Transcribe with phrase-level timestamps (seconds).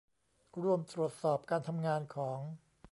[0.61, 2.39] ร่วมตรวจสอบการทำงานของ